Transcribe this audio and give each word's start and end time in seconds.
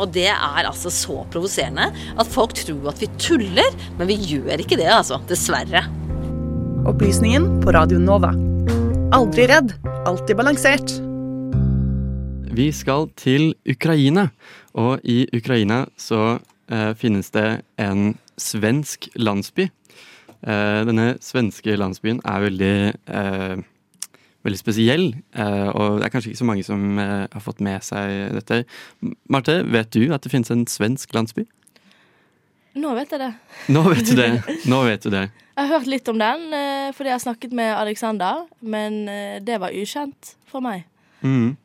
Og 0.00 0.12
det 0.14 0.30
er 0.32 0.64
altså 0.64 0.88
så 0.92 1.20
provoserende 1.32 1.90
at 1.92 2.28
folk 2.32 2.54
tror 2.56 2.92
at 2.92 3.02
vi 3.02 3.10
tuller, 3.20 3.68
men 3.98 4.08
vi 4.08 4.16
gjør 4.32 4.62
ikke 4.62 4.78
det, 4.80 4.88
altså. 4.88 5.20
Dessverre. 5.28 5.84
Opplysningen 6.88 7.58
på 7.60 7.74
Radio 7.76 8.00
Nova. 8.00 8.32
Aldri 9.12 9.44
redd, 9.50 9.74
alltid 10.08 10.38
balansert. 10.38 10.94
Vi 12.50 12.70
skal 12.74 13.10
til 13.20 13.52
Ukraina, 13.68 14.30
og 14.74 15.04
i 15.04 15.22
Ukraina 15.36 15.84
så 16.00 16.38
eh, 16.72 16.92
finnes 16.98 17.28
det 17.36 17.60
en 17.78 18.14
svensk 18.40 19.10
landsby. 19.20 19.68
Eh, 20.40 20.80
denne 20.88 21.12
svenske 21.20 21.76
landsbyen 21.76 22.22
er 22.24 22.46
veldig, 22.46 22.74
eh, 23.12 23.60
veldig 24.46 24.58
spesiell, 24.60 25.06
eh, 25.36 25.68
og 25.68 26.00
det 26.00 26.06
er 26.06 26.12
kanskje 26.14 26.32
ikke 26.32 26.40
så 26.40 26.48
mange 26.48 26.64
som 26.66 26.98
eh, 26.98 27.26
har 27.32 27.44
fått 27.44 27.60
med 27.64 27.84
seg 27.84 28.32
dette. 28.38 28.62
Marte, 29.32 29.60
vet 29.68 29.92
du 29.96 30.14
at 30.14 30.24
det 30.24 30.32
finnes 30.32 30.52
en 30.52 30.66
svensk 30.70 31.12
landsby? 31.16 31.44
Nå 32.80 32.94
vet 32.96 33.12
jeg 33.12 33.20
det. 33.20 33.30
Nå 33.74 33.82
vet 33.90 34.06
du 34.06 34.14
det. 34.16 34.30
Nå 34.70 34.82
vet 34.86 35.04
du 35.04 35.10
det. 35.12 35.28
Jeg 35.60 35.68
har 35.68 35.76
hørt 35.76 35.90
litt 35.92 36.06
om 36.08 36.16
den 36.16 36.54
eh, 36.56 36.86
fordi 36.96 37.10
jeg 37.10 37.18
har 37.18 37.20
snakket 37.20 37.52
med 37.52 37.74
Alexander, 37.76 38.46
men 38.64 38.94
det 39.44 39.58
var 39.60 39.74
ukjent 39.76 40.30
for 40.48 40.64
meg. 40.64 40.86
Mm. 41.20 41.58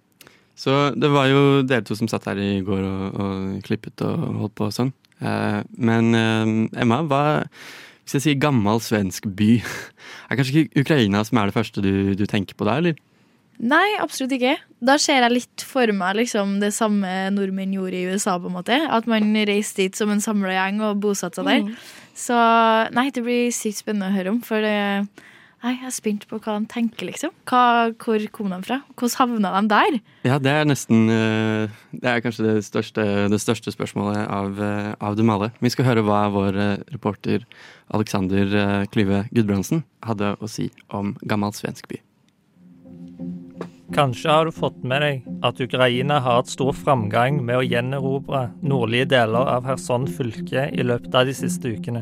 Så 0.60 0.90
det 1.00 1.08
var 1.14 1.30
jo 1.30 1.62
dere 1.64 1.86
to 1.88 1.96
som 1.96 2.10
satt 2.12 2.28
her 2.28 2.42
i 2.44 2.58
går 2.66 2.82
og, 2.84 3.16
og 3.24 3.64
klippet 3.64 4.04
og 4.04 4.26
holdt 4.42 4.56
på 4.60 4.68
og 4.68 4.76
sånn. 4.76 4.92
Eh, 5.24 5.62
men 5.80 6.12
Emma, 6.76 7.00
hva 7.08 7.24
hvis 8.06 8.20
jeg 8.20 8.24
sier 8.28 8.40
gammel 8.42 8.80
svensk 8.84 9.28
by? 9.38 9.58
Er 10.30 10.38
kanskje 10.38 10.64
ikke 10.64 10.86
Ukraina 10.86 11.20
som 11.26 11.38
er 11.38 11.50
det 11.50 11.58
første 11.58 11.82
du, 11.82 12.14
du 12.18 12.26
tenker 12.30 12.58
på 12.58 12.66
der, 12.66 12.82
eller? 12.82 13.04
Nei, 13.62 13.96
absolutt 14.04 14.34
ikke. 14.36 14.56
Da 14.84 14.98
ser 15.00 15.24
jeg 15.24 15.32
litt 15.32 15.64
for 15.64 15.90
meg 15.96 16.18
liksom, 16.20 16.58
det 16.60 16.74
samme 16.76 17.12
nordmenn 17.32 17.76
gjorde 17.78 17.98
i 17.98 18.10
USA. 18.12 18.36
på 18.42 18.50
en 18.50 18.58
måte 18.58 18.80
At 18.92 19.08
man 19.08 19.30
reiste 19.48 19.86
dit 19.86 19.96
som 19.96 20.12
en 20.12 20.24
samla 20.24 20.56
gjeng 20.58 20.82
og 20.84 21.00
bosatte 21.04 21.40
seg 21.40 21.48
der. 21.48 21.86
Så 22.16 22.36
nei, 22.96 23.08
det 23.16 23.24
blir 23.24 23.54
sykt 23.56 23.84
spennende 23.84 24.12
å 24.12 24.18
høre 24.18 24.34
om. 24.34 24.42
For 24.44 24.64
det, 24.64 25.08
nei, 25.66 25.74
jeg 25.80 25.90
er 25.90 25.94
spent 25.96 26.26
på 26.30 26.40
hva 26.40 26.58
de 26.60 26.70
tenker, 26.72 27.10
liksom. 27.10 27.34
Hva, 27.50 27.92
hvor 28.02 28.26
kom 28.36 28.54
de 28.54 28.62
fra? 28.66 28.80
Hvordan 28.94 29.16
havna 29.20 29.54
de 29.56 29.72
der? 29.74 30.00
Ja, 30.28 30.40
det 30.42 30.54
er 30.54 30.68
nesten 30.70 31.10
eh, 31.12 31.76
Det 31.92 32.12
er 32.12 32.24
kanskje 32.24 32.48
det 32.48 32.56
største, 32.68 33.06
det 33.32 33.42
største 33.42 33.74
spørsmålet 33.74 34.22
av, 34.24 34.62
eh, 34.62 34.92
av 35.00 35.18
dem 35.18 35.32
alle. 35.34 35.52
Vi 35.64 35.74
skal 35.74 35.90
høre 35.90 36.06
hva 36.06 36.26
vår 36.34 36.60
eh, 36.62 36.76
reporter 36.96 37.46
Alexander 37.94 38.86
Klyve 38.94 39.26
Gudbrandsen 39.34 39.84
hadde 40.06 40.36
å 40.42 40.50
si 40.50 40.72
om 40.94 41.14
gammel 41.26 41.54
svensk 41.54 41.90
by. 41.92 42.02
Kanskje 43.94 44.32
har 44.32 44.48
du 44.48 44.52
fått 44.52 44.80
med 44.82 45.04
deg 45.06 45.28
at 45.46 45.60
Ukraina 45.62 46.18
har 46.18 46.40
hatt 46.40 46.50
stor 46.50 46.74
framgang 46.74 47.38
med 47.46 47.60
å 47.60 47.66
gjenerobre 47.66 48.48
nordlige 48.66 49.12
deler 49.14 49.46
av 49.54 49.68
Kherson 49.70 50.08
fylke 50.10 50.66
i 50.74 50.86
løpet 50.86 51.14
av 51.14 51.30
de 51.30 51.36
siste 51.38 51.70
ukene. 51.78 52.02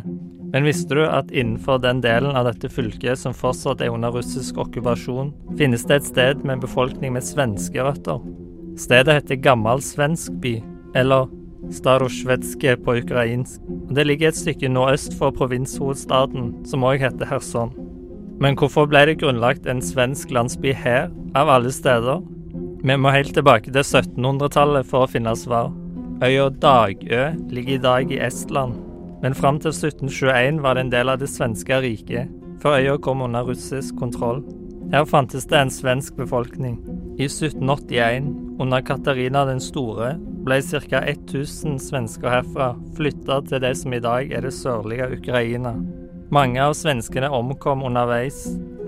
Men 0.53 0.67
visste 0.67 0.93
du 0.95 1.01
at 1.07 1.31
innenfor 1.33 1.79
den 1.81 2.01
delen 2.03 2.35
av 2.37 2.45
dette 2.45 2.69
fylket 2.69 3.17
som 3.17 3.33
fortsatt 3.33 3.81
er 3.81 3.89
under 3.89 4.13
russisk 4.13 4.59
okkupasjon, 4.61 5.31
finnes 5.57 5.85
det 5.89 5.95
et 5.97 6.09
sted 6.11 6.43
med 6.45 6.59
en 6.59 6.65
befolkning 6.67 7.15
med 7.15 7.25
svenske 7.25 7.81
røtter? 7.81 8.21
Stedet 8.77 9.17
heter 9.17 9.41
Gammal 9.41 9.81
Svensk 9.81 10.35
by, 10.43 10.59
eller 10.97 11.31
Starosjvetske 11.73 12.75
på 12.85 12.97
ukrainsk. 12.99 13.61
Og 13.87 13.95
Det 13.95 14.05
ligger 14.05 14.29
et 14.29 14.37
stykke 14.37 14.69
nordøst 14.69 15.17
for 15.17 15.33
provinshovedstaden, 15.33 16.53
som 16.69 16.85
òg 16.85 17.01
heter 17.01 17.25
Kherson. 17.25 17.73
Men 18.41 18.57
hvorfor 18.59 18.85
ble 18.89 19.05
det 19.07 19.19
grunnlagt 19.21 19.65
en 19.65 19.81
svensk 19.81 20.31
landsby 20.31 20.73
her, 20.73 21.09
av 21.35 21.49
alle 21.49 21.71
steder? 21.71 22.21
Vi 22.83 22.97
må 22.97 23.09
helt 23.09 23.33
tilbake 23.33 23.71
til 23.71 23.81
1700-tallet 23.81 24.85
for 24.85 25.05
å 25.05 25.09
finne 25.09 25.33
svar. 25.39 25.71
Øya 26.21 26.49
Dagø 26.49 27.31
ligger 27.49 27.73
i 27.77 27.83
dag 27.83 28.11
i 28.11 28.19
Estland, 28.21 28.75
men 29.23 29.35
fram 29.35 29.59
til 29.63 29.71
1721 29.71 30.59
var 30.63 30.75
det 30.75 30.83
en 30.83 30.91
del 30.91 31.11
av 31.13 31.21
det 31.21 31.29
svenske 31.31 31.77
riket, 31.79 32.31
før 32.59 32.81
øya 32.81 32.97
kom 33.03 33.23
under 33.23 33.47
russisk 33.47 33.95
kontroll. 33.95 34.43
Her 34.91 35.07
fantes 35.07 35.47
det 35.47 35.57
en 35.57 35.71
svensk 35.71 36.17
befolkning. 36.19 36.75
I 37.15 37.29
1781, 37.29 38.27
under 38.59 38.83
Katarina 38.83 39.45
den 39.47 39.63
store, 39.63 40.17
ble 40.43 40.59
ca. 40.59 40.99
1000 41.07 41.79
svensker 41.79 42.29
herfra 42.29 42.73
flytta 42.97 43.39
til 43.47 43.63
det 43.63 43.73
som 43.79 43.95
i 43.95 44.03
dag 44.03 44.31
er 44.35 44.43
det 44.43 44.53
sørlige 44.53 45.07
Ukraina. 45.15 45.77
Mange 46.33 46.59
av 46.59 46.75
svenskene 46.75 47.31
omkom 47.31 47.85
underveis, 47.87 48.43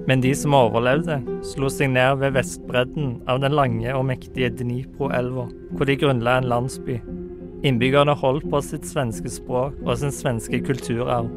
men 0.05 0.21
de 0.21 0.35
som 0.37 0.53
overlevde, 0.57 1.21
slo 1.47 1.71
seg 1.71 1.93
ned 1.95 2.19
ved 2.21 2.35
vestbredden 2.35 3.21
av 3.31 3.39
den 3.41 3.55
lange 3.55 3.93
og 3.95 4.05
mektige 4.11 4.51
Dnipro-elva, 4.59 5.47
hvor 5.71 5.87
de 5.87 5.97
grunnla 6.01 6.41
en 6.41 6.51
landsby. 6.51 6.99
Innbyggerne 7.63 8.15
holdt 8.19 8.49
på 8.51 8.61
sitt 8.61 8.85
svenske 8.89 9.29
språk 9.31 9.77
og 9.85 9.97
sin 10.01 10.13
svenske 10.13 10.59
kulturarv. 10.65 11.29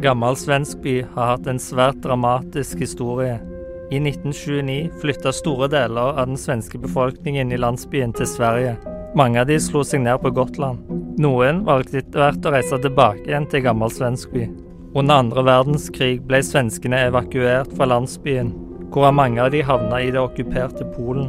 Gammel 0.00 0.36
svensk 0.36 0.80
by 0.82 1.00
har 1.14 1.34
hatt 1.34 1.48
en 1.50 1.60
svært 1.60 2.00
dramatisk 2.04 2.80
historie. 2.80 3.36
I 3.90 3.98
1929 3.98 5.00
flytta 5.02 5.32
store 5.34 5.68
deler 5.68 6.14
av 6.14 6.30
den 6.30 6.38
svenske 6.40 6.78
befolkningen 6.80 7.52
i 7.52 7.58
landsbyen 7.60 8.14
til 8.16 8.28
Sverige. 8.30 8.76
Mange 9.18 9.42
av 9.42 9.48
de 9.50 9.58
slo 9.60 9.82
seg 9.84 10.04
ned 10.04 10.22
på 10.22 10.30
Gotland. 10.34 10.86
Noen 11.20 11.64
valgte 11.66 11.98
etter 12.00 12.22
hvert 12.22 12.46
å 12.46 12.54
reise 12.54 12.78
tilbake 12.80 13.26
igjen 13.26 13.48
til 13.50 13.64
gammel 13.66 13.92
svensk 13.92 14.32
by. 14.32 14.46
Under 14.94 15.20
andre 15.20 15.44
verdenskrig 15.46 16.22
ble 16.26 16.40
svenskene 16.42 17.04
evakuert 17.10 17.74
fra 17.76 17.86
landsbyen, 17.90 18.54
hvorav 18.90 19.14
mange 19.18 19.42
av 19.42 19.52
de 19.54 19.60
havna 19.66 20.00
i 20.02 20.08
det 20.14 20.22
okkuperte 20.22 20.86
Polen. 20.96 21.28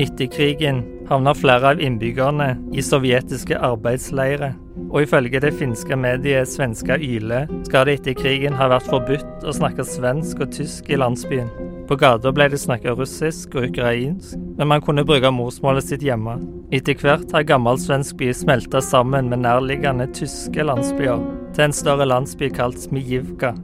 Etter 0.00 0.28
krigen 0.32 0.82
havna 1.08 1.34
flere 1.34 1.72
av 1.72 1.80
innbyggerne 1.80 2.50
i 2.76 2.82
sovjetiske 2.84 3.56
arbeidsleirer, 3.64 4.54
og 4.88 5.02
ifølge 5.02 5.40
det 5.42 5.54
finske 5.58 5.96
mediet 5.96 6.48
Svenska 6.48 6.98
Yle 7.00 7.46
skal 7.66 7.88
det 7.88 7.98
etter 7.98 8.16
krigen 8.18 8.56
ha 8.58 8.68
vært 8.72 8.88
forbudt 8.88 9.46
å 9.48 9.54
snakke 9.56 9.86
svensk 9.86 10.44
og 10.44 10.52
tysk 10.54 10.90
i 10.92 11.00
landsbyen. 11.00 11.50
På 11.88 11.96
gata 11.96 12.32
ble 12.36 12.50
det 12.52 12.60
snakka 12.60 12.92
russisk 12.98 13.56
og 13.56 13.70
ukrainsk, 13.70 14.36
men 14.58 14.68
man 14.68 14.84
kunne 14.84 15.06
bruke 15.08 15.30
morsmålet 15.32 15.86
sitt 15.88 16.04
hjemme. 16.04 16.36
Etter 16.74 16.98
hvert 17.00 17.32
har 17.32 17.46
gammel 17.48 17.80
svensk 17.80 18.18
by 18.20 18.28
smelta 18.36 18.82
sammen 18.84 19.30
med 19.32 19.40
nærliggende 19.46 20.10
tyske 20.12 20.66
landsbyer 20.68 21.24
til 21.56 21.64
en 21.64 21.76
større 21.76 22.04
landsby 22.08 22.50
kalt 22.52 22.76
Smijivka. 22.82 23.54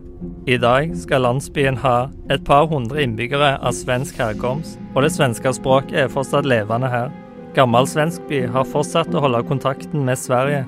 I 0.48 0.56
dag 0.56 0.94
skal 0.96 1.24
landsbyen 1.24 1.76
ha 1.84 2.08
et 2.32 2.44
par 2.48 2.64
hundre 2.68 3.04
innbyggere 3.04 3.58
av 3.60 3.76
svensk 3.76 4.16
herkomst, 4.20 4.80
og 4.94 5.04
det 5.04 5.12
svenske 5.12 5.52
språket 5.56 6.06
er 6.06 6.12
fortsatt 6.12 6.48
levende 6.48 6.88
her. 6.88 7.12
Gammel 7.54 7.86
Svenskby 7.86 8.40
har 8.50 8.66
fortsatt 8.66 9.14
å 9.14 9.20
holde 9.22 9.44
kontakten 9.46 10.02
med 10.02 10.18
Sverige. 10.18 10.64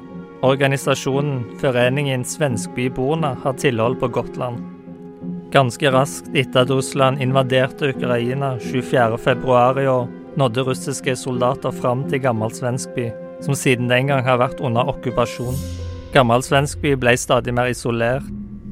Organisasjonen 0.47 1.41
Foreningen 1.59 2.23
Svenskbyborna 2.23 3.33
har 3.43 3.57
tilhold 3.59 3.99
på 3.99 4.07
Gotland. 4.15 4.61
Ganske 5.51 5.91
raskt 5.91 6.29
etter 6.31 6.63
at 6.63 6.71
Russland 6.71 7.19
invaderte 7.25 7.91
Ukraina 7.91 8.53
24.2 8.63 9.83
i 9.83 9.87
år, 9.91 10.07
nådde 10.39 10.65
russiske 10.69 11.17
soldater 11.19 11.75
fram 11.75 12.05
til 12.07 12.23
Gammel 12.23 12.55
Svenskby, 12.55 13.09
som 13.43 13.59
siden 13.59 13.91
den 13.91 14.13
gang 14.13 14.23
har 14.23 14.39
vært 14.39 14.63
under 14.63 14.87
okkupasjon. 14.93 15.59
Gammel 16.15 16.45
Svenskby 16.47 16.95
ble 16.95 17.17
stadig 17.19 17.57
mer 17.57 17.73
isolert. 17.73 18.29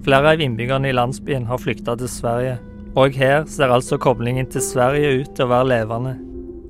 Flere 0.07 0.37
av 0.37 0.45
innbyggerne 0.45 0.93
i 0.93 0.95
landsbyen 0.95 1.49
har 1.51 1.59
flykta 1.59 1.97
til 1.99 2.13
Sverige. 2.13 2.55
Og 2.95 3.19
her 3.19 3.43
ser 3.51 3.75
altså 3.75 3.99
koblingen 3.99 4.47
til 4.47 4.63
Sverige 4.63 5.25
ut 5.25 5.35
til 5.35 5.49
å 5.49 5.53
være 5.57 5.71
levende. 5.73 6.15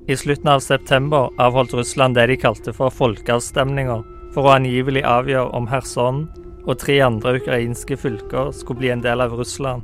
I 0.07 0.17
slutten 0.17 0.49
av 0.49 0.61
september 0.61 1.31
avholdt 1.41 1.75
Russland 1.75 2.15
det 2.15 2.27
de 2.27 2.37
kalte 2.37 2.73
for 2.77 2.93
folkeavstemninger, 2.93 4.03
for 4.35 4.45
å 4.45 4.57
angivelig 4.59 5.01
avgjøre 5.09 5.55
om 5.57 5.65
Kherson 5.71 6.27
og 6.65 6.77
tre 6.83 6.99
andre 7.07 7.39
ukrainske 7.39 7.97
fylker 7.97 8.51
skulle 8.53 8.83
bli 8.83 8.91
en 8.93 9.05
del 9.05 9.25
av 9.25 9.33
Russland. 9.33 9.81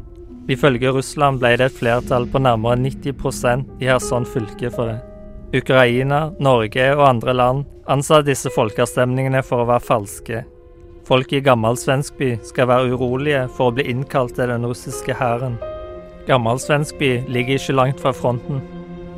Ifølge 0.53 0.93
Russland 0.93 1.41
ble 1.41 1.55
det 1.57 1.71
et 1.71 1.79
flertall 1.79 2.27
på 2.29 2.43
nærmere 2.43 2.77
90% 2.83 3.81
i 3.81 3.89
Kherson 3.89 4.27
fylke 4.29 4.69
for 4.75 4.91
det. 4.91 4.99
Ukraina, 5.57 6.35
Norge 6.39 6.91
og 6.95 7.05
andre 7.07 7.35
land 7.35 7.65
ansa 7.89 8.21
disse 8.23 8.53
folkeavstemningene 8.53 9.41
for 9.47 9.65
å 9.65 9.71
være 9.71 9.87
falske. 9.87 10.43
Folk 11.09 11.33
i 11.33 11.41
gammel 11.41 11.81
svensk 11.81 12.19
by 12.21 12.35
skal 12.47 12.69
være 12.69 12.93
urolige 12.93 13.47
for 13.57 13.71
å 13.71 13.77
bli 13.79 13.89
innkalt 13.89 14.37
til 14.37 14.53
den 14.53 14.69
russiske 14.69 15.17
hæren. 15.17 15.57
Gammel 16.29 16.61
svensk 16.61 17.01
by 17.01 17.15
ligger 17.33 17.57
ikke 17.57 17.79
langt 17.81 18.05
fra 18.05 18.13
fronten. 18.15 18.61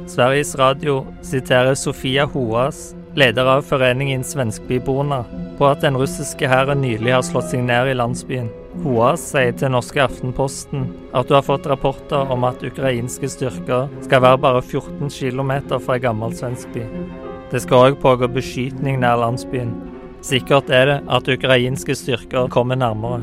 Sveriges 0.07 0.55
Radio 0.59 1.07
siterer 1.23 1.75
Sofia 1.75 2.25
Hoas, 2.25 2.95
leder 3.15 3.45
av 3.45 3.63
foreningen 3.63 4.25
Svenskbyborna, 4.25 5.25
på 5.59 5.67
at 5.67 5.81
den 5.85 5.97
russiske 5.97 6.49
hæren 6.49 6.83
nylig 6.83 7.13
har 7.15 7.23
slått 7.23 7.53
seg 7.53 7.63
ned 7.69 7.93
i 7.93 7.95
landsbyen. 7.97 8.51
Hoas 8.83 9.23
sier 9.31 9.55
til 9.55 9.71
norske 9.73 10.03
Aftenposten 10.03 10.89
at 11.15 11.29
du 11.29 11.37
har 11.37 11.45
fått 11.47 11.69
rapporter 11.71 12.33
om 12.33 12.47
at 12.49 12.65
ukrainske 12.67 13.31
styrker 13.31 13.91
skal 14.03 14.25
være 14.25 14.41
bare 14.43 14.63
14 14.65 15.13
km 15.13 15.53
fra 15.77 15.99
ei 15.99 16.03
gammel 16.03 16.35
svensk 16.35 16.73
by. 16.75 16.85
Det 17.53 17.63
skal 17.63 17.93
òg 17.93 18.01
pågå 18.03 18.31
beskytning 18.33 18.99
nær 19.03 19.21
landsbyen. 19.21 19.75
Sikkert 20.25 20.71
er 20.73 20.89
det 20.89 21.01
at 21.13 21.29
ukrainske 21.29 21.95
styrker 21.99 22.51
kommer 22.51 22.81
nærmere. 22.81 23.23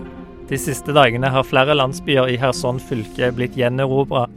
De 0.49 0.57
siste 0.57 0.93
dagene 0.95 1.29
har 1.29 1.45
flere 1.45 1.75
landsbyer 1.75 2.29
i 2.29 2.37
Kherson 2.41 2.79
fylke 2.81 3.33
blitt 3.35 3.57
gjenerobra. 3.57 4.27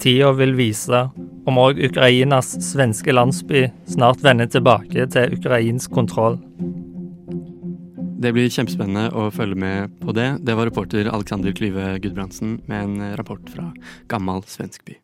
Tida 0.00 0.32
vil 0.32 0.56
vise 0.56 1.04
om 1.50 1.58
òg 1.58 1.80
Ukrainas 1.82 2.52
svenske 2.62 3.14
landsby 3.14 3.64
snart 3.90 4.22
vender 4.22 4.46
tilbake 4.50 5.06
til 5.10 5.34
ukrainsk 5.34 5.90
kontroll. 5.94 6.38
Det 8.20 8.34
blir 8.36 8.52
kjempespennende 8.52 9.08
å 9.16 9.30
følge 9.34 9.58
med 9.58 9.94
på 10.02 10.14
det. 10.14 10.28
Det 10.44 10.54
var 10.54 10.68
reporter 10.68 11.08
Alexander 11.10 11.54
Klyve 11.56 11.94
Gudbrandsen 12.04 12.58
med 12.70 12.82
en 12.84 13.14
rapport 13.18 13.42
fra 13.50 13.70
gammel 14.12 14.44
svensk 14.46 14.84
by. 14.86 15.00